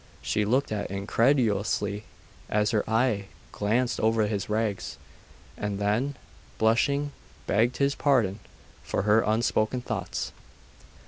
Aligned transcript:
She 0.23 0.45
looked 0.45 0.71
at 0.71 0.89
incredulously, 0.89 2.05
as 2.49 2.71
her 2.71 2.83
eye 2.89 3.25
glanced 3.51 3.99
over 3.99 4.25
his 4.25 4.49
rags, 4.49 4.97
and 5.55 5.77
then, 5.77 6.15
blushing, 6.57 7.11
begged 7.45 7.77
his 7.77 7.93
pardon 7.93 8.39
for 8.81 9.03
her 9.03 9.21
unspoken 9.21 9.79
thoughts. 9.81 10.31